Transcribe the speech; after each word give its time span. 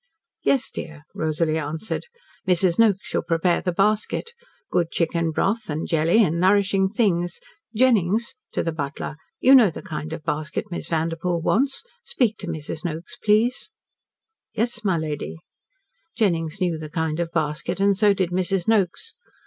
"Yes, 0.41 0.71
dear," 0.71 1.03
Rosalie 1.13 1.59
answered. 1.59 2.05
"Mrs. 2.47 2.79
Noakes 2.79 3.05
shall 3.05 3.21
prepare 3.21 3.61
the 3.61 3.71
basket. 3.71 4.31
Good 4.71 4.89
chicken 4.89 5.29
broth, 5.29 5.69
and 5.69 5.87
jelly, 5.87 6.23
and 6.23 6.39
nourishing 6.39 6.89
things. 6.89 7.39
Jennings," 7.75 8.33
to 8.53 8.63
the 8.63 8.71
butler, 8.71 9.17
"you 9.39 9.53
know 9.53 9.69
the 9.69 9.83
kind 9.83 10.11
of 10.11 10.23
basket 10.23 10.65
Miss 10.71 10.87
Vanderpoel 10.87 11.41
wants. 11.43 11.83
Speak 12.03 12.39
to 12.39 12.47
Mrs. 12.47 12.83
Noakes, 12.83 13.15
please." 13.23 13.69
"Yes, 14.55 14.83
my 14.83 14.97
lady," 14.97 15.37
Jennings 16.17 16.59
knew 16.59 16.79
the 16.79 16.89
kind 16.89 17.19
of 17.19 17.29
basket 17.31 17.79
and 17.79 17.95
so 17.95 18.15
did 18.15 18.31
Mrs. 18.31 18.67
Noakes. 18.67 19.13